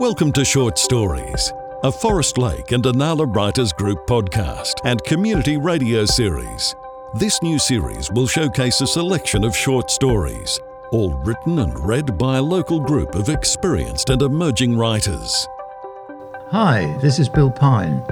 Welcome 0.00 0.32
to 0.32 0.46
Short 0.46 0.78
Stories, 0.78 1.52
a 1.82 1.92
Forest 1.92 2.38
Lake 2.38 2.72
and 2.72 2.82
Inala 2.82 3.26
Writers 3.36 3.70
Group 3.70 4.06
podcast 4.06 4.76
and 4.86 5.04
community 5.04 5.58
radio 5.58 6.06
series. 6.06 6.74
This 7.12 7.42
new 7.42 7.58
series 7.58 8.10
will 8.10 8.26
showcase 8.26 8.80
a 8.80 8.86
selection 8.86 9.44
of 9.44 9.54
short 9.54 9.90
stories, 9.90 10.58
all 10.90 11.12
written 11.16 11.58
and 11.58 11.78
read 11.86 12.16
by 12.16 12.38
a 12.38 12.42
local 12.42 12.80
group 12.80 13.14
of 13.14 13.28
experienced 13.28 14.08
and 14.08 14.22
emerging 14.22 14.78
writers. 14.78 15.46
Hi, 16.48 16.96
this 17.02 17.18
is 17.18 17.28
Bill 17.28 17.50
Pine, 17.50 18.02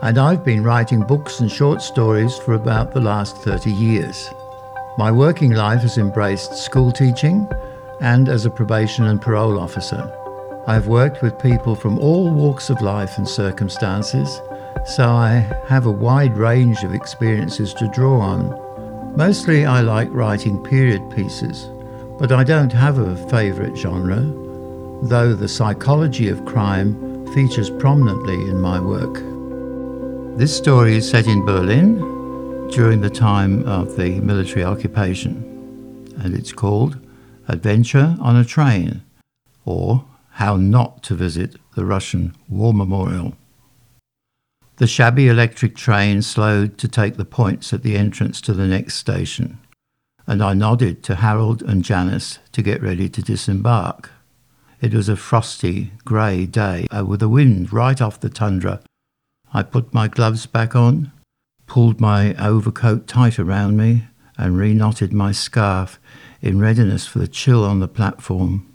and 0.00 0.18
I've 0.18 0.44
been 0.44 0.62
writing 0.62 1.00
books 1.00 1.40
and 1.40 1.50
short 1.50 1.82
stories 1.82 2.38
for 2.38 2.54
about 2.54 2.94
the 2.94 3.00
last 3.00 3.36
30 3.38 3.72
years. 3.72 4.30
My 4.96 5.10
working 5.10 5.50
life 5.50 5.80
has 5.80 5.98
embraced 5.98 6.54
school 6.54 6.92
teaching 6.92 7.48
and 8.00 8.28
as 8.28 8.46
a 8.46 8.50
probation 8.50 9.06
and 9.06 9.20
parole 9.20 9.58
officer. 9.58 10.16
I've 10.64 10.86
worked 10.86 11.22
with 11.22 11.40
people 11.40 11.74
from 11.74 11.98
all 11.98 12.30
walks 12.30 12.70
of 12.70 12.80
life 12.80 13.18
and 13.18 13.28
circumstances, 13.28 14.40
so 14.86 15.08
I 15.08 15.50
have 15.66 15.86
a 15.86 15.90
wide 15.90 16.36
range 16.36 16.84
of 16.84 16.94
experiences 16.94 17.74
to 17.74 17.88
draw 17.88 18.20
on. 18.20 19.16
Mostly 19.16 19.66
I 19.66 19.80
like 19.80 20.08
writing 20.12 20.62
period 20.62 21.02
pieces, 21.10 21.68
but 22.16 22.30
I 22.30 22.44
don't 22.44 22.72
have 22.72 22.98
a 22.98 23.16
favourite 23.28 23.76
genre, 23.76 24.20
though 25.02 25.34
the 25.34 25.48
psychology 25.48 26.28
of 26.28 26.44
crime 26.44 27.26
features 27.34 27.68
prominently 27.68 28.34
in 28.34 28.60
my 28.60 28.78
work. 28.78 29.14
This 30.38 30.56
story 30.56 30.96
is 30.96 31.10
set 31.10 31.26
in 31.26 31.44
Berlin 31.44 31.98
during 32.70 33.00
the 33.00 33.10
time 33.10 33.66
of 33.66 33.96
the 33.96 34.20
military 34.20 34.64
occupation, 34.64 36.14
and 36.22 36.36
it's 36.36 36.52
called 36.52 36.98
Adventure 37.48 38.16
on 38.20 38.36
a 38.36 38.44
Train, 38.44 39.02
or 39.64 40.04
how 40.32 40.56
not 40.56 41.02
to 41.04 41.14
visit 41.14 41.56
the 41.74 41.84
Russian 41.84 42.34
War 42.48 42.72
Memorial. 42.72 43.36
The 44.76 44.86
shabby 44.86 45.28
electric 45.28 45.76
train 45.76 46.22
slowed 46.22 46.78
to 46.78 46.88
take 46.88 47.16
the 47.16 47.24
points 47.24 47.72
at 47.72 47.82
the 47.82 47.96
entrance 47.96 48.40
to 48.42 48.52
the 48.52 48.66
next 48.66 48.94
station, 48.94 49.58
and 50.26 50.42
I 50.42 50.54
nodded 50.54 51.02
to 51.04 51.16
Harold 51.16 51.62
and 51.62 51.84
Janice 51.84 52.38
to 52.52 52.62
get 52.62 52.82
ready 52.82 53.08
to 53.10 53.22
disembark. 53.22 54.10
It 54.80 54.94
was 54.94 55.08
a 55.08 55.16
frosty, 55.16 55.92
grey 56.04 56.46
day 56.46 56.86
with 57.04 57.20
the 57.20 57.28
wind 57.28 57.72
right 57.72 58.00
off 58.00 58.18
the 58.18 58.30
tundra. 58.30 58.80
I 59.52 59.62
put 59.62 59.94
my 59.94 60.08
gloves 60.08 60.46
back 60.46 60.74
on, 60.74 61.12
pulled 61.66 62.00
my 62.00 62.34
overcoat 62.34 63.06
tight 63.06 63.38
around 63.38 63.76
me, 63.76 64.06
and 64.38 64.56
reknotted 64.56 65.12
my 65.12 65.30
scarf 65.30 66.00
in 66.40 66.58
readiness 66.58 67.06
for 67.06 67.18
the 67.18 67.28
chill 67.28 67.64
on 67.64 67.78
the 67.78 67.86
platform. 67.86 68.71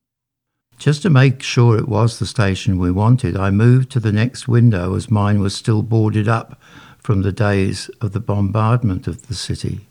Just 0.78 1.02
to 1.02 1.10
make 1.10 1.42
sure 1.42 1.78
it 1.78 1.90
was 1.90 2.20
the 2.20 2.28
station 2.28 2.78
we 2.78 2.92
wanted, 2.92 3.36
I 3.36 3.50
moved 3.50 3.90
to 3.92 4.00
the 4.00 4.12
next 4.12 4.48
window 4.48 4.96
as 4.96 5.10
mine 5.10 5.40
was 5.40 5.56
still 5.56 5.82
boarded 5.82 6.28
up 6.28 6.62
from 7.00 7.24
the 7.24 7.32
days 7.32 7.90
of 8.00 8.12
the 8.12 8.20
bombardment 8.20 9.08
of 9.08 9.28
the 9.28 9.34
city. 9.34 9.88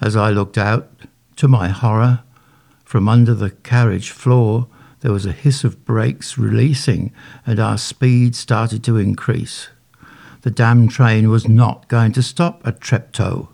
As 0.00 0.14
I 0.14 0.30
looked 0.30 0.58
out, 0.58 0.90
to 1.36 1.48
my 1.48 1.68
horror, 1.68 2.20
from 2.84 3.08
under 3.08 3.34
the 3.34 3.50
carriage 3.50 4.10
floor, 4.10 4.68
there 5.00 5.12
was 5.12 5.24
a 5.24 5.32
hiss 5.32 5.64
of 5.64 5.84
brakes 5.84 6.36
releasing, 6.36 7.12
and 7.46 7.58
our 7.58 7.78
speed 7.78 8.34
started 8.36 8.84
to 8.84 8.98
increase. 8.98 9.68
The 10.42 10.50
damn 10.50 10.88
train 10.88 11.30
was 11.30 11.48
not 11.48 11.88
going 11.88 12.12
to 12.12 12.22
stop 12.22 12.66
at 12.66 12.80
Treptow. 12.80 13.48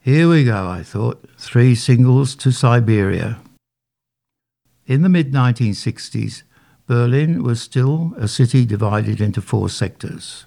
Here 0.00 0.28
we 0.28 0.44
go, 0.44 0.68
I 0.68 0.82
thought, 0.82 1.24
three 1.38 1.74
singles 1.76 2.34
to 2.36 2.50
Siberia. 2.50 3.38
In 4.92 5.00
the 5.00 5.08
mid 5.08 5.32
1960s, 5.32 6.42
Berlin 6.86 7.42
was 7.42 7.62
still 7.62 8.12
a 8.18 8.28
city 8.28 8.66
divided 8.66 9.22
into 9.22 9.40
four 9.40 9.70
sectors, 9.70 10.44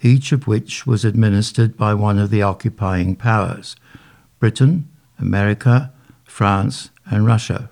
each 0.00 0.32
of 0.32 0.46
which 0.46 0.86
was 0.86 1.04
administered 1.04 1.76
by 1.76 1.92
one 1.92 2.18
of 2.18 2.30
the 2.30 2.40
occupying 2.40 3.14
powers 3.14 3.76
Britain, 4.38 4.88
America, 5.18 5.92
France, 6.24 6.88
and 7.10 7.26
Russia. 7.26 7.68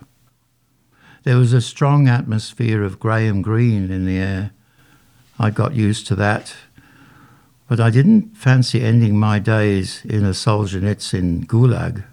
There 1.22 1.38
was 1.38 1.54
a 1.54 1.62
strong 1.62 2.08
atmosphere 2.08 2.82
of 2.82 3.00
grey 3.00 3.26
and 3.26 3.42
green 3.42 3.90
in 3.90 4.04
the 4.04 4.18
air. 4.18 4.50
I 5.38 5.48
got 5.48 5.74
used 5.74 6.06
to 6.08 6.14
that, 6.16 6.54
but 7.70 7.80
I 7.80 7.88
didn't 7.88 8.36
fancy 8.36 8.82
ending 8.82 9.18
my 9.18 9.38
days 9.38 10.04
in 10.04 10.26
a 10.26 10.34
Solzhenitsyn 10.34 11.46
gulag. 11.46 12.04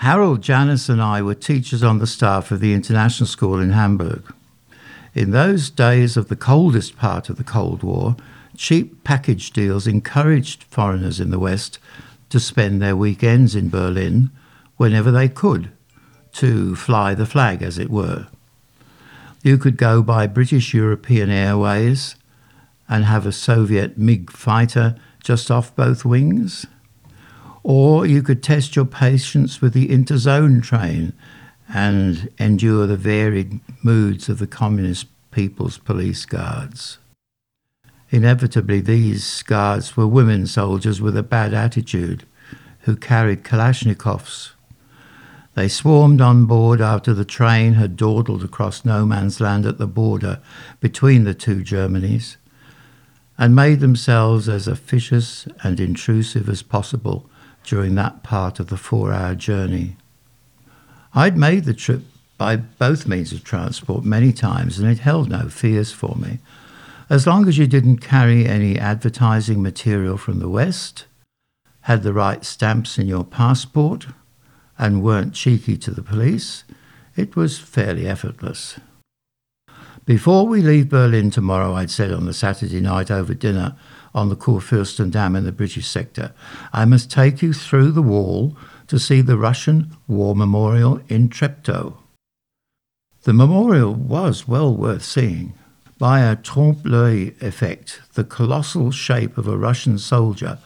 Harold, 0.00 0.42
Janice, 0.42 0.88
and 0.88 1.00
I 1.00 1.22
were 1.22 1.34
teachers 1.34 1.82
on 1.82 1.98
the 1.98 2.06
staff 2.06 2.50
of 2.50 2.60
the 2.60 2.74
international 2.74 3.26
school 3.26 3.58
in 3.58 3.70
Hamburg. 3.70 4.32
In 5.14 5.30
those 5.30 5.70
days 5.70 6.18
of 6.18 6.28
the 6.28 6.36
coldest 6.36 6.96
part 6.96 7.30
of 7.30 7.38
the 7.38 7.44
Cold 7.44 7.82
War, 7.82 8.16
cheap 8.56 9.02
package 9.04 9.50
deals 9.52 9.86
encouraged 9.86 10.64
foreigners 10.64 11.18
in 11.18 11.30
the 11.30 11.38
West 11.38 11.78
to 12.28 12.38
spend 12.38 12.82
their 12.82 12.94
weekends 12.94 13.54
in 13.54 13.70
Berlin 13.70 14.30
whenever 14.76 15.10
they 15.10 15.28
could, 15.28 15.70
to 16.32 16.76
fly 16.76 17.14
the 17.14 17.24
flag, 17.24 17.62
as 17.62 17.78
it 17.78 17.88
were. 17.88 18.26
You 19.42 19.56
could 19.56 19.78
go 19.78 20.02
by 20.02 20.26
British 20.26 20.74
European 20.74 21.30
Airways 21.30 22.16
and 22.86 23.04
have 23.04 23.24
a 23.24 23.32
Soviet 23.32 23.96
MiG 23.96 24.30
fighter 24.30 24.96
just 25.22 25.50
off 25.50 25.74
both 25.74 26.04
wings 26.04 26.66
or 27.68 28.06
you 28.06 28.22
could 28.22 28.44
test 28.44 28.76
your 28.76 28.84
patience 28.84 29.60
with 29.60 29.72
the 29.72 29.88
interzone 29.88 30.62
train 30.62 31.12
and 31.68 32.30
endure 32.38 32.86
the 32.86 32.96
varied 32.96 33.58
moods 33.82 34.28
of 34.28 34.38
the 34.38 34.46
Communist 34.46 35.08
People's 35.32 35.76
Police 35.76 36.24
Guards. 36.24 36.98
Inevitably, 38.10 38.82
these 38.82 39.42
guards 39.42 39.96
were 39.96 40.06
women 40.06 40.46
soldiers 40.46 41.00
with 41.00 41.16
a 41.16 41.24
bad 41.24 41.52
attitude 41.52 42.24
who 42.82 42.94
carried 42.94 43.42
Kalashnikovs. 43.42 44.52
They 45.54 45.66
swarmed 45.66 46.20
on 46.20 46.46
board 46.46 46.80
after 46.80 47.12
the 47.12 47.24
train 47.24 47.74
had 47.74 47.96
dawdled 47.96 48.44
across 48.44 48.84
no 48.84 49.04
man's 49.04 49.40
land 49.40 49.66
at 49.66 49.78
the 49.78 49.88
border 49.88 50.38
between 50.78 51.24
the 51.24 51.34
two 51.34 51.64
Germanys 51.64 52.36
and 53.36 53.56
made 53.56 53.80
themselves 53.80 54.48
as 54.48 54.68
officious 54.68 55.48
and 55.64 55.80
intrusive 55.80 56.48
as 56.48 56.62
possible 56.62 57.28
during 57.66 57.94
that 57.96 58.22
part 58.22 58.58
of 58.58 58.68
the 58.68 58.76
four 58.76 59.12
hour 59.12 59.34
journey. 59.34 59.96
I'd 61.14 61.36
made 61.36 61.64
the 61.64 61.74
trip 61.74 62.02
by 62.38 62.56
both 62.56 63.06
means 63.06 63.32
of 63.32 63.44
transport 63.44 64.04
many 64.04 64.32
times 64.32 64.78
and 64.78 64.90
it 64.90 65.00
held 65.00 65.28
no 65.28 65.48
fears 65.48 65.92
for 65.92 66.16
me. 66.16 66.38
As 67.10 67.26
long 67.26 67.46
as 67.46 67.58
you 67.58 67.66
didn't 67.66 67.98
carry 67.98 68.46
any 68.46 68.78
advertising 68.78 69.62
material 69.62 70.16
from 70.16 70.38
the 70.38 70.48
West, 70.48 71.04
had 71.82 72.02
the 72.02 72.12
right 72.12 72.44
stamps 72.44 72.98
in 72.98 73.06
your 73.06 73.24
passport, 73.24 74.08
and 74.78 75.02
weren't 75.02 75.34
cheeky 75.34 75.76
to 75.76 75.90
the 75.90 76.02
police, 76.02 76.64
it 77.14 77.36
was 77.36 77.58
fairly 77.58 78.06
effortless. 78.06 78.78
Before 80.06 80.46
we 80.46 80.62
leave 80.62 80.88
Berlin 80.88 81.32
tomorrow, 81.32 81.74
I'd 81.74 81.90
said 81.90 82.12
on 82.12 82.26
the 82.26 82.32
Saturday 82.32 82.80
night 82.80 83.10
over 83.10 83.34
dinner, 83.34 83.74
on 84.14 84.28
the 84.28 84.36
Kurfürstendamm 84.36 85.36
in 85.36 85.44
the 85.44 85.50
British 85.50 85.88
sector. 85.88 86.32
I 86.72 86.84
must 86.84 87.10
take 87.10 87.42
you 87.42 87.52
through 87.52 87.90
the 87.90 88.02
wall 88.02 88.56
to 88.86 89.00
see 89.00 89.20
the 89.20 89.36
Russian 89.36 89.96
War 90.06 90.36
Memorial 90.36 91.00
in 91.08 91.28
Treptow. 91.28 91.96
The 93.24 93.32
memorial 93.32 93.94
was 93.94 94.46
well 94.46 94.76
worth 94.76 95.04
seeing. 95.04 95.54
By 95.98 96.20
a 96.20 96.36
trompe 96.36 96.84
l'oeil 96.84 97.32
effect, 97.40 98.00
the 98.14 98.22
colossal 98.22 98.92
shape 98.92 99.36
of 99.36 99.48
a 99.48 99.58
Russian 99.58 99.98
soldier, 99.98 100.58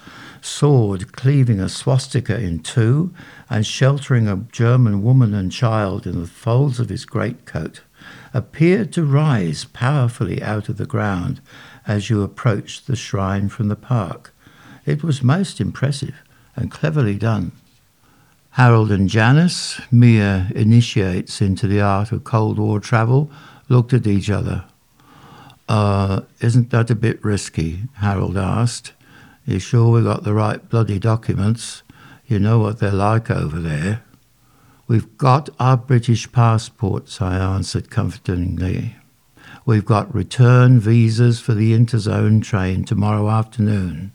sword 0.43 1.13
cleaving 1.13 1.61
a 1.61 1.71
swastika 1.71 2.39
in 2.39 2.59
two 2.59 3.15
and 3.49 3.67
sheltering 3.67 4.29
a 4.29 4.45
German 4.53 5.03
woman 5.03 5.33
and 5.33 5.51
child 5.51 6.07
in 6.07 6.21
the 6.21 6.27
folds 6.27 6.79
of 6.79 6.91
his 6.91 7.07
greatcoat, 7.07 7.81
appeared 8.33 8.93
to 8.93 9.05
rise 9.05 9.65
powerfully 9.65 10.43
out 10.43 10.69
of 10.69 10.77
the 10.77 10.87
ground 10.87 11.41
as 11.87 12.11
you 12.11 12.23
approached 12.23 12.87
the 12.87 12.97
shrine 12.97 13.49
from 13.49 13.69
the 13.69 13.77
park. 13.77 14.35
It 14.87 15.03
was 15.03 15.23
most 15.23 15.61
impressive 15.61 16.15
and 16.57 16.71
cleverly 16.71 17.17
done. 17.17 17.53
Harold 18.51 18.91
and 18.91 19.09
Janice, 19.09 19.81
mere 19.91 20.49
initiates 20.55 21.41
into 21.41 21.67
the 21.67 21.81
art 21.81 22.11
of 22.13 22.25
Cold 22.25 22.59
War 22.59 22.81
travel, 22.81 23.31
looked 23.69 23.93
at 23.93 24.07
each 24.07 24.29
other. 24.29 24.65
Uh, 25.69 26.23
isn't 26.41 26.71
that 26.71 26.91
a 26.91 26.97
bit 26.97 27.25
risky? 27.25 27.83
Harold 27.95 28.37
asked. 28.37 28.93
You 29.47 29.61
sure 29.61 29.93
we 29.93 30.03
got 30.03 30.25
the 30.25 30.35
right 30.35 30.69
bloody 30.69 30.99
documents? 30.99 31.83
You 32.27 32.41
know 32.41 32.59
what 32.59 32.79
they're 32.81 32.91
like 32.91 33.31
over 33.31 33.61
there. 33.61 34.03
We've 34.91 35.17
got 35.19 35.51
our 35.61 35.77
British 35.77 36.33
passports, 36.33 37.23
I 37.23 37.37
answered 37.39 37.91
comfortingly. 37.91 38.97
We've 39.65 39.85
got 39.85 40.13
return 40.13 40.81
visas 40.81 41.39
for 41.39 41.55
the 41.55 41.79
interzone 41.79 42.43
train 42.43 42.83
tomorrow 42.83 43.31
afternoon. 43.31 44.11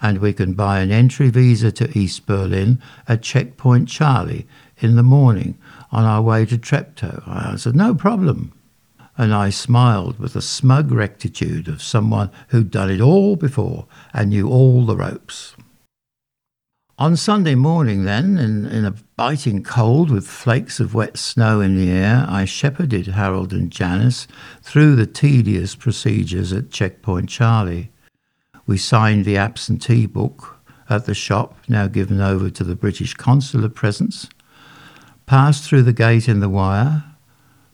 and 0.00 0.18
we 0.20 0.32
can 0.32 0.54
buy 0.54 0.80
an 0.80 0.90
entry 0.90 1.28
visa 1.28 1.70
to 1.72 1.98
East 1.98 2.24
Berlin 2.24 2.80
at 3.06 3.20
Checkpoint 3.20 3.90
Charlie 3.90 4.46
in 4.78 4.96
the 4.96 5.02
morning 5.02 5.58
on 5.92 6.04
our 6.04 6.22
way 6.22 6.46
to 6.46 6.56
Treptow. 6.56 7.22
I 7.26 7.50
answered, 7.50 7.76
No 7.76 7.94
problem. 7.94 8.54
And 9.18 9.34
I 9.34 9.50
smiled 9.50 10.18
with 10.18 10.32
the 10.32 10.40
smug 10.40 10.92
rectitude 10.92 11.68
of 11.68 11.82
someone 11.82 12.30
who'd 12.48 12.70
done 12.70 12.90
it 12.90 13.02
all 13.02 13.36
before 13.36 13.86
and 14.14 14.30
knew 14.30 14.48
all 14.48 14.86
the 14.86 14.96
ropes. 14.96 15.54
On 16.96 17.16
Sunday 17.16 17.56
morning, 17.56 18.04
then, 18.04 18.38
in, 18.38 18.66
in, 18.66 18.84
a 18.84 18.94
biting 19.16 19.64
cold 19.64 20.12
with 20.12 20.28
flakes 20.28 20.78
of 20.78 20.94
wet 20.94 21.16
snow 21.16 21.60
in 21.60 21.76
the 21.76 21.90
air, 21.90 22.24
I 22.28 22.44
shepherded 22.44 23.08
Harold 23.08 23.52
and 23.52 23.68
Janice 23.68 24.28
through 24.62 24.94
the 24.94 25.06
tedious 25.06 25.74
procedures 25.74 26.52
at 26.52 26.70
Checkpoint 26.70 27.28
Charlie. 27.28 27.90
We 28.64 28.78
signed 28.78 29.24
the 29.24 29.36
absentee 29.36 30.06
book 30.06 30.60
at 30.88 31.04
the 31.04 31.14
shop, 31.14 31.56
now 31.68 31.88
given 31.88 32.20
over 32.20 32.48
to 32.50 32.62
the 32.62 32.76
British 32.76 33.14
consular 33.14 33.68
presence, 33.68 34.28
passed 35.26 35.64
through 35.64 35.82
the 35.82 35.92
gate 35.92 36.28
in 36.28 36.38
the 36.38 36.48
wire, 36.48 37.02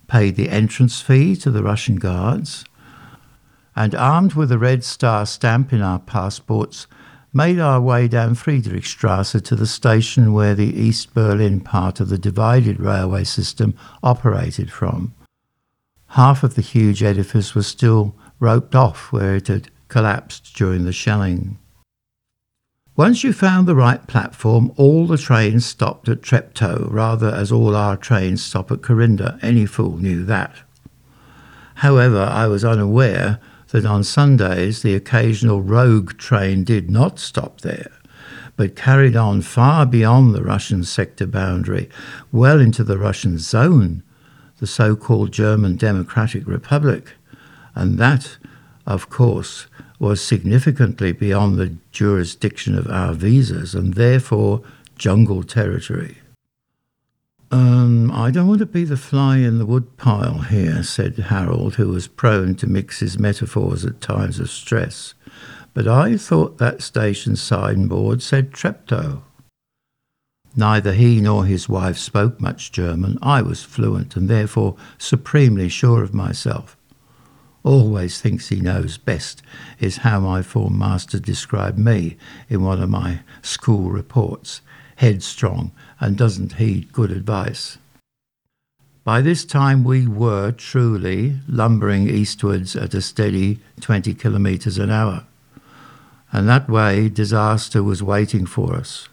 paid 0.08 0.36
the 0.36 0.48
entrance 0.48 1.02
fee 1.02 1.36
to 1.36 1.50
the 1.50 1.62
Russian 1.62 1.96
guards, 1.96 2.64
and 3.76 3.94
armed 3.94 4.32
with 4.32 4.50
a 4.50 4.58
red 4.58 4.82
star 4.82 5.26
stamp 5.26 5.74
in 5.74 5.82
our 5.82 5.98
passports, 5.98 6.86
made 7.32 7.58
our 7.58 7.80
way 7.80 8.08
down 8.08 8.34
Friedrichstrasse 8.34 9.42
to 9.42 9.54
the 9.54 9.66
station 9.66 10.32
where 10.32 10.54
the 10.54 10.80
East 10.80 11.14
Berlin 11.14 11.60
part 11.60 12.00
of 12.00 12.08
the 12.08 12.18
divided 12.18 12.80
railway 12.80 13.24
system 13.24 13.74
operated 14.02 14.70
from. 14.72 15.14
Half 16.08 16.42
of 16.42 16.56
the 16.56 16.62
huge 16.62 17.02
edifice 17.02 17.54
was 17.54 17.66
still 17.66 18.16
roped 18.40 18.74
off 18.74 19.12
where 19.12 19.36
it 19.36 19.46
had 19.46 19.70
collapsed 19.88 20.54
during 20.56 20.84
the 20.84 20.92
shelling. 20.92 21.58
Once 22.96 23.22
you 23.22 23.32
found 23.32 23.66
the 23.66 23.76
right 23.76 24.06
platform, 24.08 24.72
all 24.76 25.06
the 25.06 25.16
trains 25.16 25.64
stopped 25.64 26.08
at 26.08 26.20
Treptow, 26.20 26.86
rather 26.90 27.28
as 27.28 27.52
all 27.52 27.76
our 27.76 27.96
trains 27.96 28.42
stop 28.42 28.70
at 28.70 28.82
Corinda. 28.82 29.38
Any 29.40 29.66
fool 29.66 29.98
knew 29.98 30.24
that. 30.24 30.54
However, 31.76 32.20
I 32.20 32.46
was 32.46 32.64
unaware 32.64 33.38
that 33.70 33.86
on 33.86 34.04
Sundays 34.04 34.82
the 34.82 34.94
occasional 34.94 35.62
rogue 35.62 36.16
train 36.18 36.64
did 36.64 36.90
not 36.90 37.18
stop 37.18 37.60
there, 37.60 37.92
but 38.56 38.76
carried 38.76 39.16
on 39.16 39.42
far 39.42 39.86
beyond 39.86 40.34
the 40.34 40.42
Russian 40.42 40.84
sector 40.84 41.26
boundary, 41.26 41.88
well 42.32 42.60
into 42.60 42.84
the 42.84 42.98
Russian 42.98 43.38
zone, 43.38 44.02
the 44.58 44.66
so 44.66 44.96
called 44.96 45.32
German 45.32 45.76
Democratic 45.76 46.46
Republic, 46.46 47.12
and 47.74 47.98
that, 47.98 48.36
of 48.86 49.08
course, 49.08 49.66
was 49.98 50.20
significantly 50.20 51.12
beyond 51.12 51.58
the 51.58 51.76
jurisdiction 51.92 52.76
of 52.76 52.88
our 52.88 53.12
visas 53.12 53.74
and 53.74 53.94
therefore 53.94 54.62
jungle 54.96 55.42
territory. 55.42 56.19
Um, 57.52 58.12
I 58.12 58.30
don't 58.30 58.46
want 58.46 58.60
to 58.60 58.66
be 58.66 58.84
the 58.84 58.96
fly 58.96 59.38
in 59.38 59.58
the 59.58 59.66
woodpile 59.66 60.38
here, 60.38 60.84
said 60.84 61.16
Harold, 61.16 61.74
who 61.74 61.88
was 61.88 62.06
prone 62.06 62.54
to 62.56 62.68
mix 62.68 63.00
his 63.00 63.18
metaphors 63.18 63.84
at 63.84 64.00
times 64.00 64.38
of 64.38 64.48
stress. 64.48 65.14
But 65.74 65.88
I 65.88 66.16
thought 66.16 66.58
that 66.58 66.80
station 66.80 67.34
signboard 67.34 68.22
said 68.22 68.52
Treptow. 68.52 69.22
Neither 70.54 70.92
he 70.92 71.20
nor 71.20 71.44
his 71.44 71.68
wife 71.68 71.96
spoke 71.96 72.40
much 72.40 72.70
German. 72.70 73.18
I 73.20 73.42
was 73.42 73.64
fluent 73.64 74.16
and 74.16 74.28
therefore 74.28 74.76
supremely 74.98 75.68
sure 75.68 76.02
of 76.04 76.14
myself. 76.14 76.76
Always 77.64 78.20
thinks 78.20 78.48
he 78.48 78.60
knows 78.60 78.96
best, 78.96 79.42
is 79.80 79.98
how 79.98 80.20
my 80.20 80.42
form 80.42 80.78
master 80.78 81.18
described 81.18 81.78
me 81.78 82.16
in 82.48 82.62
one 82.62 82.80
of 82.80 82.88
my 82.88 83.20
school 83.42 83.90
reports 83.90 84.60
headstrong, 85.00 85.72
and 85.98 86.18
doesn't 86.18 86.52
heed 86.54 86.92
good 86.92 87.10
advice. 87.10 87.78
By 89.02 89.22
this 89.22 89.46
time, 89.46 89.82
we 89.82 90.06
were 90.06 90.52
truly 90.52 91.38
lumbering 91.48 92.10
eastwards 92.10 92.76
at 92.76 92.92
a 92.92 93.00
steady 93.00 93.60
20 93.80 94.12
kilometres 94.12 94.76
an 94.76 94.90
hour. 94.90 95.24
And 96.30 96.46
that 96.50 96.68
way, 96.68 97.08
disaster 97.08 97.82
was 97.82 98.02
waiting 98.02 98.44
for 98.44 98.76
us. 98.76 99.08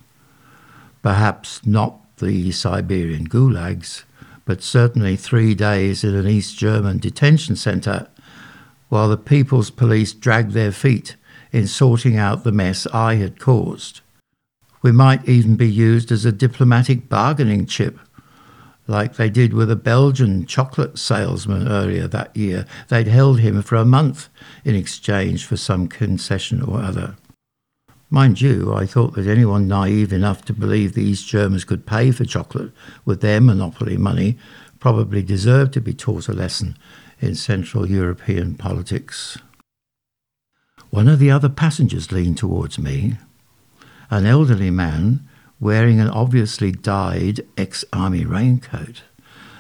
Perhaps 1.02 1.66
not 1.66 2.18
the 2.18 2.52
Siberian 2.52 3.30
gulags, 3.30 4.04
but 4.44 4.62
certainly 4.62 5.16
three 5.16 5.56
days 5.56 6.04
in 6.04 6.16
an 6.16 6.28
East 6.28 6.58
German 6.58 6.98
detention 6.98 7.56
centre 7.56 8.10
while 8.90 9.08
the 9.08 9.16
People's 9.16 9.70
Police 9.70 10.12
dragged 10.12 10.52
their 10.52 10.74
feet 10.74 11.16
in 11.54 11.66
sorting 11.66 12.18
out 12.18 12.44
the 12.44 12.52
mess 12.52 12.88
I 12.88 13.16
had 13.16 13.40
caused. 13.40 14.02
We 14.82 14.92
might 14.92 15.28
even 15.28 15.56
be 15.56 15.70
used 15.70 16.12
as 16.12 16.26
a 16.26 16.32
diplomatic 16.32 17.10
bargaining 17.10 17.66
chip, 17.66 18.00
like 18.88 19.16
they 19.16 19.30
did 19.30 19.54
with 19.54 19.70
a 19.70 19.76
Belgian 19.76 20.46
chocolate 20.46 20.98
salesman 20.98 21.68
earlier 21.68 22.08
that 22.08 22.36
year. 22.36 22.66
They'd 22.88 23.08
held 23.08 23.40
him 23.40 23.62
for 23.62 23.76
a 23.76 23.86
month 23.86 24.30
in 24.64 24.76
exchange 24.76 25.46
for 25.46 25.58
some 25.58 25.88
concession 25.88 26.62
or 26.62 26.80
other. 26.80 27.16
Mind 28.10 28.40
you, 28.40 28.74
I 28.74 28.86
thought 28.86 29.16
that 29.16 29.28
anyone 29.28 29.68
naive 29.68 30.14
enough 30.14 30.46
to 30.46 30.54
believe 30.54 30.94
the 30.94 31.04
East 31.04 31.28
Germans 31.28 31.66
could 31.66 31.86
pay 31.86 32.12
for 32.12 32.24
chocolate 32.24 32.72
with 33.04 33.20
their 33.20 33.42
monopoly 33.42 33.98
money 33.98 34.38
probably 34.80 35.22
deserved 35.22 35.74
to 35.74 35.82
be 35.82 35.94
taught 35.94 36.30
a 36.30 36.34
lesson 36.34 36.78
in 37.20 37.36
Central 37.36 37.90
European 37.90 38.56
politics. 38.56 39.38
One 40.90 41.10
of 41.10 41.20
the 41.20 41.32
other 41.32 41.50
passengers 41.50 42.14
leaned 42.14 42.38
towards 42.38 42.80
me 42.80 43.18
an 44.10 44.26
elderly 44.26 44.72
man 44.72 45.28
wearing 45.60 46.00
an 46.00 46.10
obviously 46.10 46.72
dyed 46.72 47.42
ex 47.58 47.84
army 47.92 48.26
raincoat. 48.26 49.04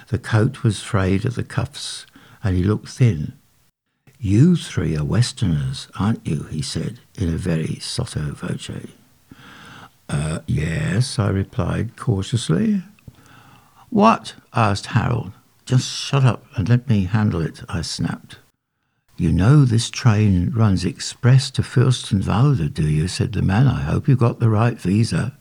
The 0.10 0.20
coat 0.20 0.64
was 0.64 0.82
frayed 0.82 1.26
at 1.26 1.36
the 1.36 1.44
cuffs, 1.44 2.06
and 2.44 2.56
he 2.56 2.64
looked 2.64 2.90
thin. 2.90 3.34
You 4.20 4.56
three 4.56 4.98
are 4.98 5.04
Westerners, 5.04 5.88
aren't 6.00 6.26
you? 6.26 6.44
he 6.44 6.62
said 6.62 7.00
in 7.16 7.34
a 7.34 7.38
very 7.38 7.76
sotto 7.80 8.34
voce. 8.34 8.72
Uh, 10.10 10.40
yes, 10.48 11.20
I 11.20 11.30
replied 11.30 11.98
cautiously. 11.98 12.82
What? 13.90 14.36
asked 14.54 14.88
Harold. 14.88 15.34
Just 15.66 15.92
shut 15.92 16.24
up 16.24 16.46
and 16.56 16.70
let 16.70 16.88
me 16.88 17.04
handle 17.04 17.42
it, 17.42 17.62
I 17.68 17.82
snapped. 17.82 18.38
You 19.20 19.32
know 19.32 19.66
this 19.66 19.90
train 19.90 20.52
runs 20.52 20.86
express 20.86 21.50
to 21.52 21.64
Fürstenwalde, 21.64 22.72
do 22.72 22.88
you? 22.88 23.08
said 23.08 23.34
the 23.34 23.42
man. 23.42 23.66
I 23.66 23.82
hope 23.82 24.08
you 24.08 24.16
got 24.16 24.40
the 24.40 24.50
right 24.50 24.80
visa. 24.80 25.36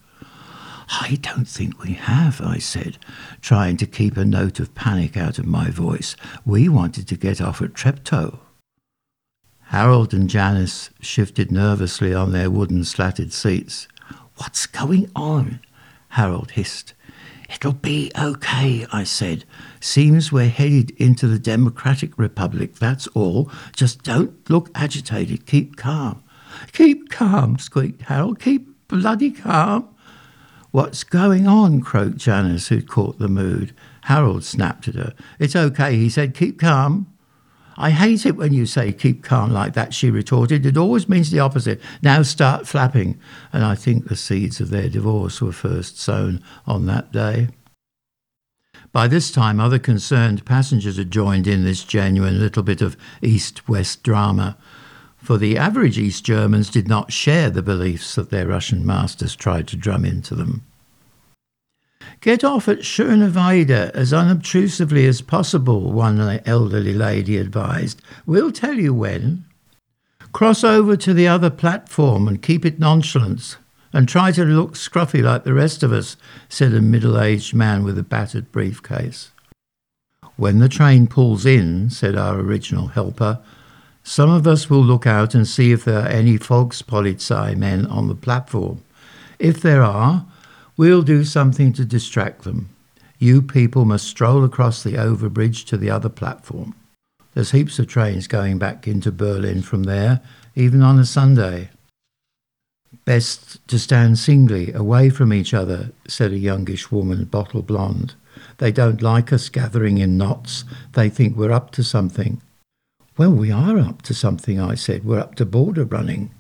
I 0.88 1.18
don't 1.20 1.46
think 1.46 1.82
we 1.82 1.92
have, 1.92 2.40
I 2.40 2.56
said, 2.56 2.96
trying 3.42 3.76
to 3.76 3.86
keep 3.86 4.16
a 4.16 4.24
note 4.24 4.60
of 4.60 4.74
panic 4.74 5.18
out 5.18 5.38
of 5.38 5.44
my 5.44 5.70
voice. 5.70 6.16
We 6.46 6.70
wanted 6.70 7.06
to 7.08 7.18
get 7.18 7.42
off 7.42 7.60
at 7.60 7.74
Treptow. 7.74 8.38
Harold 9.64 10.14
and 10.14 10.30
Janice 10.30 10.88
shifted 11.02 11.52
nervously 11.52 12.14
on 12.14 12.32
their 12.32 12.50
wooden 12.50 12.82
slatted 12.82 13.30
seats. 13.34 13.88
What's 14.36 14.64
going 14.64 15.10
on? 15.14 15.60
Harold 16.10 16.52
hissed. 16.52 16.94
It'll 17.48 17.72
be 17.72 18.10
okay, 18.18 18.86
I 18.92 19.04
said. 19.04 19.44
Seems 19.80 20.32
we're 20.32 20.48
headed 20.48 20.90
into 20.92 21.26
the 21.26 21.38
Democratic 21.38 22.18
Republic, 22.18 22.76
that's 22.76 23.06
all. 23.08 23.50
Just 23.74 24.02
don't 24.02 24.48
look 24.50 24.70
agitated. 24.74 25.46
Keep 25.46 25.76
calm. 25.76 26.22
Keep 26.72 27.10
calm, 27.10 27.58
squeaked 27.58 28.02
Harold. 28.02 28.40
Keep 28.40 28.88
bloody 28.88 29.30
calm. 29.30 29.88
What's 30.72 31.04
going 31.04 31.46
on? 31.46 31.80
croaked 31.80 32.18
Janice, 32.18 32.68
who'd 32.68 32.88
caught 32.88 33.18
the 33.18 33.28
mood. 33.28 33.74
Harold 34.02 34.44
snapped 34.44 34.88
at 34.88 34.94
her. 34.94 35.14
It's 35.38 35.56
okay, 35.56 35.96
he 35.96 36.08
said. 36.08 36.34
Keep 36.34 36.60
calm. 36.60 37.06
I 37.78 37.90
hate 37.90 38.24
it 38.24 38.36
when 38.36 38.52
you 38.52 38.66
say 38.66 38.92
keep 38.92 39.22
calm 39.22 39.52
like 39.52 39.74
that, 39.74 39.92
she 39.92 40.10
retorted. 40.10 40.64
It 40.64 40.76
always 40.76 41.08
means 41.08 41.30
the 41.30 41.40
opposite. 41.40 41.80
Now 42.02 42.22
start 42.22 42.66
flapping. 42.66 43.18
And 43.52 43.64
I 43.64 43.74
think 43.74 44.08
the 44.08 44.16
seeds 44.16 44.60
of 44.60 44.70
their 44.70 44.88
divorce 44.88 45.40
were 45.40 45.52
first 45.52 45.98
sown 45.98 46.42
on 46.66 46.86
that 46.86 47.12
day. 47.12 47.48
By 48.92 49.08
this 49.08 49.30
time, 49.30 49.60
other 49.60 49.78
concerned 49.78 50.46
passengers 50.46 50.96
had 50.96 51.10
joined 51.10 51.46
in 51.46 51.64
this 51.64 51.84
genuine 51.84 52.40
little 52.40 52.62
bit 52.62 52.80
of 52.80 52.96
East 53.20 53.68
West 53.68 54.02
drama, 54.02 54.56
for 55.16 55.36
the 55.36 55.58
average 55.58 55.98
East 55.98 56.24
Germans 56.24 56.70
did 56.70 56.88
not 56.88 57.12
share 57.12 57.50
the 57.50 57.62
beliefs 57.62 58.14
that 58.14 58.30
their 58.30 58.46
Russian 58.46 58.86
masters 58.86 59.36
tried 59.36 59.68
to 59.68 59.76
drum 59.76 60.04
into 60.04 60.34
them. 60.34 60.64
Get 62.20 62.42
off 62.42 62.68
at 62.68 62.80
Schöneweide 62.80 63.90
as 63.90 64.12
unobtrusively 64.12 65.06
as 65.06 65.20
possible, 65.20 65.92
one 65.92 66.20
elderly 66.44 66.94
lady 66.94 67.36
advised. 67.36 68.02
We'll 68.24 68.52
tell 68.52 68.74
you 68.74 68.94
when. 68.94 69.44
Cross 70.32 70.64
over 70.64 70.96
to 70.96 71.14
the 71.14 71.28
other 71.28 71.50
platform 71.50 72.26
and 72.26 72.42
keep 72.42 72.64
it 72.64 72.78
nonchalant, 72.78 73.58
and 73.92 74.08
try 74.08 74.32
to 74.32 74.44
look 74.44 74.74
scruffy 74.74 75.22
like 75.22 75.44
the 75.44 75.54
rest 75.54 75.82
of 75.82 75.92
us, 75.92 76.16
said 76.48 76.74
a 76.74 76.80
middle 76.80 77.20
aged 77.20 77.54
man 77.54 77.84
with 77.84 77.98
a 77.98 78.02
battered 78.02 78.50
briefcase. 78.52 79.30
When 80.36 80.58
the 80.58 80.68
train 80.68 81.06
pulls 81.06 81.46
in, 81.46 81.88
said 81.90 82.16
our 82.16 82.38
original 82.38 82.88
helper, 82.88 83.40
Some 84.02 84.30
of 84.30 84.46
us 84.46 84.68
will 84.68 84.84
look 84.84 85.06
out 85.06 85.34
and 85.34 85.48
see 85.48 85.72
if 85.72 85.84
there 85.84 86.00
are 86.00 86.08
any 86.08 86.38
Volkspolizei 86.38 87.56
men 87.56 87.86
on 87.86 88.08
the 88.08 88.14
platform. 88.14 88.82
If 89.38 89.62
there 89.62 89.82
are, 89.82 90.26
we'll 90.76 91.02
do 91.02 91.24
something 91.24 91.72
to 91.74 91.84
distract 91.84 92.42
them. 92.42 92.68
You 93.18 93.40
people 93.40 93.84
must 93.84 94.06
stroll 94.06 94.44
across 94.44 94.82
the 94.82 94.92
overbridge 94.92 95.64
to 95.66 95.76
the 95.76 95.90
other 95.90 96.08
platform. 96.08 96.74
There's 97.34 97.50
heaps 97.50 97.78
of 97.78 97.86
trains 97.86 98.26
going 98.26 98.58
back 98.58 98.86
into 98.86 99.12
Berlin 99.12 99.62
from 99.62 99.84
there, 99.84 100.20
even 100.54 100.82
on 100.82 100.98
a 100.98 101.04
Sunday. 101.04 101.70
Best 103.04 103.66
to 103.68 103.78
stand 103.78 104.18
singly, 104.18 104.72
away 104.72 105.10
from 105.10 105.32
each 105.32 105.52
other, 105.54 105.92
said 106.08 106.32
a 106.32 106.38
youngish 106.38 106.90
woman, 106.90 107.24
bottle 107.24 107.62
blonde. 107.62 108.14
They 108.58 108.72
don't 108.72 109.02
like 109.02 109.32
us 109.32 109.48
gathering 109.48 109.98
in 109.98 110.16
knots. 110.16 110.64
They 110.92 111.08
think 111.08 111.36
we're 111.36 111.52
up 111.52 111.70
to 111.72 111.84
something. 111.84 112.40
Well, 113.16 113.32
we 113.32 113.50
are 113.50 113.78
up 113.78 114.02
to 114.02 114.14
something, 114.14 114.60
I 114.60 114.74
said. 114.74 115.04
We're 115.04 115.20
up 115.20 115.36
to 115.36 115.46
border 115.46 115.84
running. 115.84 116.32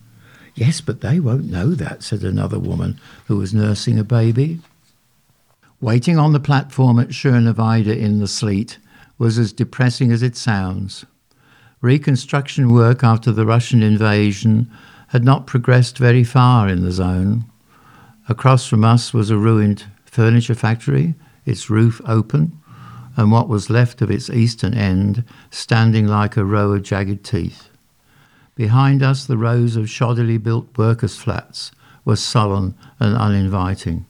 Yes, 0.56 0.80
but 0.80 1.02
they 1.02 1.20
won't 1.20 1.50
know 1.50 1.74
that, 1.74 2.02
said 2.02 2.24
another 2.24 2.58
woman 2.58 2.98
who 3.26 3.36
was 3.36 3.52
nursing 3.52 3.98
a 3.98 4.04
baby. 4.04 4.60
Waiting 5.82 6.18
on 6.18 6.32
the 6.32 6.40
platform 6.40 6.98
at 6.98 7.10
Schöneweide 7.10 7.94
in 7.94 8.20
the 8.20 8.26
sleet 8.26 8.78
was 9.18 9.38
as 9.38 9.52
depressing 9.52 10.10
as 10.10 10.22
it 10.22 10.34
sounds. 10.34 11.04
Reconstruction 11.82 12.72
work 12.72 13.04
after 13.04 13.30
the 13.32 13.44
Russian 13.44 13.82
invasion 13.82 14.70
had 15.08 15.24
not 15.24 15.46
progressed 15.46 15.98
very 15.98 16.24
far 16.24 16.68
in 16.68 16.82
the 16.82 16.90
zone. 16.90 17.44
Across 18.26 18.66
from 18.66 18.82
us 18.82 19.12
was 19.12 19.28
a 19.28 19.36
ruined 19.36 19.84
furniture 20.06 20.54
factory, 20.54 21.14
its 21.44 21.68
roof 21.68 22.00
open, 22.06 22.58
and 23.14 23.30
what 23.30 23.48
was 23.48 23.68
left 23.68 24.00
of 24.00 24.10
its 24.10 24.30
eastern 24.30 24.72
end 24.72 25.22
standing 25.50 26.06
like 26.06 26.38
a 26.38 26.44
row 26.46 26.72
of 26.72 26.82
jagged 26.82 27.24
teeth. 27.24 27.68
Behind 28.56 29.02
us, 29.02 29.26
the 29.26 29.36
rows 29.36 29.76
of 29.76 29.84
shoddily 29.84 30.42
built 30.42 30.78
workers' 30.78 31.18
flats 31.18 31.70
were 32.06 32.16
sullen 32.16 32.74
and 32.98 33.14
uninviting. 33.14 34.06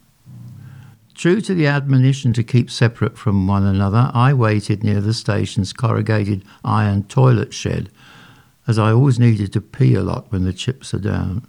True 1.13 1.41
to 1.41 1.53
the 1.53 1.67
admonition 1.67 2.31
to 2.33 2.43
keep 2.43 2.71
separate 2.71 3.17
from 3.17 3.45
one 3.45 3.65
another, 3.65 4.09
I 4.13 4.33
waited 4.33 4.83
near 4.83 5.01
the 5.01 5.13
station's 5.13 5.73
corrugated 5.73 6.45
iron 6.63 7.03
toilet 7.03 7.53
shed, 7.53 7.89
as 8.67 8.79
I 8.79 8.91
always 8.91 9.19
needed 9.19 9.51
to 9.53 9.61
pee 9.61 9.95
a 9.95 10.03
lot 10.03 10.31
when 10.31 10.45
the 10.45 10.53
chips 10.53 10.93
are 10.93 10.99
down. 10.99 11.45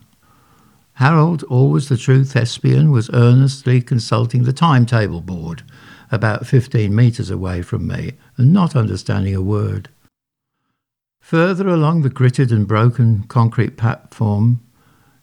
Harold, 0.94 1.44
always 1.44 1.88
the 1.88 1.96
true 1.96 2.24
thespian, 2.24 2.90
was 2.90 3.10
earnestly 3.12 3.80
consulting 3.80 4.42
the 4.42 4.52
timetable 4.52 5.20
board 5.20 5.62
about 6.10 6.46
15 6.46 6.92
metres 6.92 7.30
away 7.30 7.62
from 7.62 7.86
me 7.86 8.14
and 8.36 8.52
not 8.52 8.74
understanding 8.74 9.36
a 9.36 9.40
word. 9.40 9.88
Further 11.28 11.68
along 11.68 12.00
the 12.00 12.08
gritted 12.08 12.50
and 12.50 12.66
broken 12.66 13.24
concrete 13.24 13.76
platform, 13.76 14.60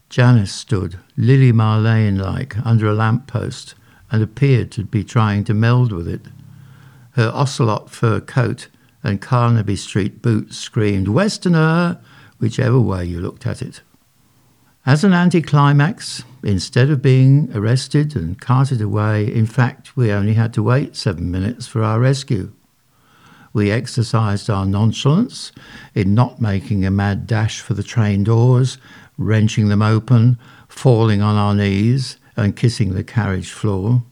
Janice 0.08 0.52
stood, 0.52 1.00
Lily 1.16 1.52
Marlene 1.52 2.16
like, 2.16 2.56
under 2.64 2.86
a 2.86 2.94
lamp 2.94 3.26
post 3.26 3.74
and 4.12 4.22
appeared 4.22 4.70
to 4.70 4.84
be 4.84 5.02
trying 5.02 5.42
to 5.42 5.52
meld 5.52 5.90
with 5.90 6.06
it. 6.06 6.20
Her 7.14 7.32
ocelot 7.34 7.90
fur 7.90 8.20
coat 8.20 8.68
and 9.02 9.20
Carnaby 9.20 9.74
Street 9.74 10.22
boots 10.22 10.56
screamed, 10.56 11.08
Westerner, 11.08 12.00
whichever 12.38 12.78
way 12.78 13.04
you 13.04 13.18
looked 13.18 13.44
at 13.44 13.60
it. 13.60 13.80
As 14.86 15.02
an 15.02 15.12
anticlimax, 15.12 16.22
instead 16.44 16.88
of 16.88 17.02
being 17.02 17.50
arrested 17.52 18.14
and 18.14 18.40
carted 18.40 18.80
away, 18.80 19.26
in 19.26 19.46
fact, 19.46 19.96
we 19.96 20.12
only 20.12 20.34
had 20.34 20.54
to 20.54 20.62
wait 20.62 20.94
seven 20.94 21.32
minutes 21.32 21.66
for 21.66 21.82
our 21.82 21.98
rescue. 21.98 22.52
We 23.56 23.70
exercised 23.70 24.50
our 24.50 24.66
nonchalance 24.66 25.50
in 25.94 26.14
not 26.14 26.42
making 26.42 26.84
a 26.84 26.90
mad 26.90 27.26
dash 27.26 27.62
for 27.62 27.72
the 27.72 27.82
train 27.82 28.22
doors, 28.22 28.76
wrenching 29.16 29.68
them 29.68 29.80
open, 29.80 30.38
falling 30.68 31.22
on 31.22 31.36
our 31.36 31.54
knees, 31.54 32.18
and 32.36 32.54
kissing 32.54 32.92
the 32.92 33.02
carriage 33.02 33.50
floor. 33.50 34.02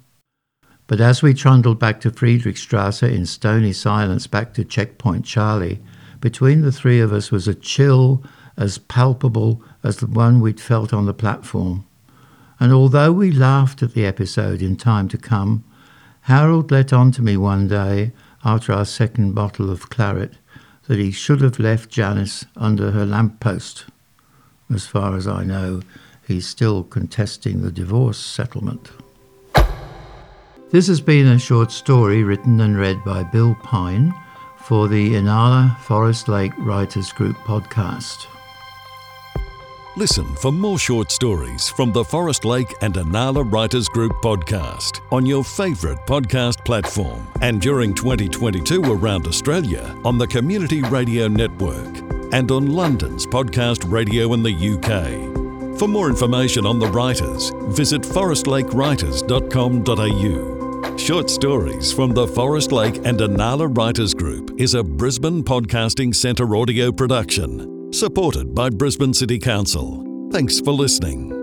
But 0.87 1.03
as 1.03 1.21
we 1.21 1.35
trundled 1.35 1.79
back 1.79 2.01
to 2.01 2.11
Friedrichstrasse 2.11 3.03
in 3.03 3.27
stony 3.27 3.75
silence 3.75 4.27
back 4.27 4.55
to 4.55 4.65
Checkpoint 4.65 5.27
Charlie, 5.27 5.83
between 6.23 6.63
the 6.63 6.73
three 6.73 7.01
of 7.01 7.13
us 7.13 7.31
was 7.31 7.47
a 7.47 7.55
chill 7.55 8.25
as 8.57 8.79
palpable 8.79 9.63
as 9.83 9.99
the 9.99 10.07
one 10.07 10.41
we'd 10.41 10.59
felt 10.59 10.95
on 10.95 11.05
the 11.05 11.13
platform. 11.13 11.85
And 12.59 12.73
although 12.73 13.13
we 13.13 13.31
laughed 13.31 13.83
at 13.83 13.93
the 13.93 14.07
episode 14.07 14.63
in 14.63 14.77
time 14.77 15.07
to 15.09 15.19
come, 15.19 15.65
Harold 16.23 16.71
let 16.71 16.95
on 16.95 17.13
to 17.13 17.21
me 17.21 17.37
one 17.37 17.69
day, 17.69 18.13
after 18.45 18.73
our 18.73 18.85
second 18.85 19.35
bottle 19.35 19.71
of 19.71 19.89
claret, 19.91 20.35
that 20.87 20.99
he 20.99 21.11
should 21.11 21.41
have 21.41 21.59
left 21.59 21.91
Janice 21.91 22.45
under 22.57 22.91
her 22.91 23.07
lamp 23.07 23.41
post. 23.41 23.87
As 24.73 24.87
far 24.87 25.17
as 25.17 25.27
I 25.27 25.45
know, 25.45 25.81
he's 26.27 26.47
still 26.47 26.85
contesting 26.85 27.63
the 27.63 27.73
divorce 27.73 28.19
settlement. 28.19 28.91
This 30.71 30.89
has 30.89 31.01
been 31.01 31.27
a 31.29 31.39
short 31.39 31.71
story 31.71 32.25
written 32.25 32.61
and 32.61 32.77
read 32.77 33.03
by 33.05 33.23
Bill 33.23 33.55
Pine 33.63 34.13
for 34.59 34.89
the 34.89 35.15
Inala 35.15 35.79
Forest 35.81 36.29
Lake 36.29 36.53
Writers 36.59 37.13
Group 37.13 37.37
podcast. 37.39 38.27
Listen 39.97 40.35
for 40.35 40.51
more 40.51 40.77
short 40.77 41.13
stories 41.13 41.69
from 41.69 41.93
the 41.93 42.05
Forest 42.05 42.45
Lake 42.45 42.75
and 42.81 42.95
Inala 42.95 43.45
Writers 43.53 43.87
Group 43.87 44.11
podcast 44.15 45.01
on 45.13 45.25
your 45.25 45.45
favourite 45.45 46.05
podcast 46.05 46.65
platform 46.65 47.25
and 47.43 47.61
during 47.61 47.95
2022 47.95 48.83
around 48.83 49.29
Australia 49.29 49.97
on 50.05 50.19
the 50.19 50.27
Community 50.27 50.83
Radio 50.83 51.29
Network 51.29 51.99
and 52.33 52.51
on 52.51 52.73
London's 52.73 53.25
podcast 53.25 53.89
radio 53.89 54.33
in 54.33 54.43
the 54.43 54.51
UK. 54.51 55.79
For 55.79 55.87
more 55.87 56.09
information 56.09 56.67
on 56.67 56.81
the 56.81 56.89
writers, 56.89 57.53
visit 57.69 58.03
forestlakewriters.com.au. 58.03 60.97
Short 60.97 61.31
Stories 61.31 61.93
from 61.93 62.11
the 62.11 62.27
Forest 62.27 62.73
Lake 62.73 62.97
and 63.05 63.21
Inala 63.21 63.69
Writers 63.77 64.13
Group 64.13 64.61
is 64.61 64.75
a 64.75 64.83
Brisbane 64.83 65.45
Podcasting 65.45 66.13
Centre 66.13 66.57
audio 66.57 66.91
production 66.91 67.74
supported 67.95 68.55
by 68.55 68.71
Brisbane 68.71 69.15
City 69.15 69.39
Council. 69.39 70.05
Thanks 70.33 70.61
for 70.61 70.73
listening. 70.73 71.34